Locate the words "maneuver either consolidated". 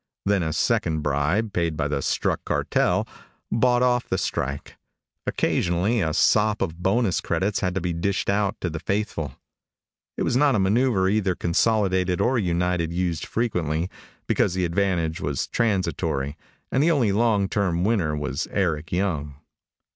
10.59-12.19